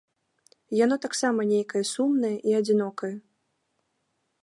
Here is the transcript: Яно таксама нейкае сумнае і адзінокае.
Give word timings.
Яно 0.77 0.95
таксама 1.05 1.45
нейкае 1.53 1.83
сумнае 1.93 2.35
і 2.53 2.59
адзінокае. 2.61 3.15